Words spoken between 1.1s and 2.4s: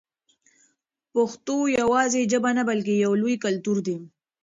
پښتو یوازې